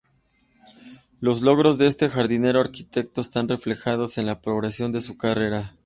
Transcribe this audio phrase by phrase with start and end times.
[1.19, 5.75] Los logros de este jardinero arquitecto están reflejados en la progresión de su carrera.